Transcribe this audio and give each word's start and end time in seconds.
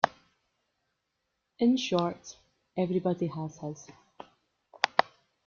In 1.59 1.77
short, 1.77 2.35
everybody 2.75 3.27
has 3.27 3.57
his. 3.59 3.87